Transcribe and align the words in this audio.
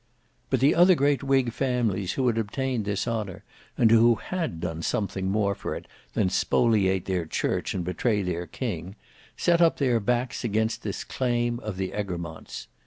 But 0.49 0.61
the 0.61 0.73
other 0.73 0.95
great 0.95 1.21
whig 1.21 1.51
families 1.53 2.13
who 2.13 2.25
had 2.25 2.39
obtained 2.39 2.85
this 2.85 3.07
honour, 3.07 3.43
and 3.77 3.91
who 3.91 4.15
had 4.15 4.59
done 4.59 4.81
something 4.81 5.29
more 5.29 5.53
for 5.53 5.75
it 5.75 5.85
than 6.15 6.29
spoliate 6.29 7.05
their 7.05 7.27
church 7.27 7.75
and 7.75 7.85
betray 7.85 8.23
their 8.23 8.47
king, 8.47 8.95
set 9.37 9.61
up 9.61 9.77
their 9.77 9.99
backs 9.99 10.43
against 10.43 10.81
this 10.81 11.03
claim 11.03 11.59
of 11.59 11.77
the 11.77 11.91
Egremonts. 11.91 12.65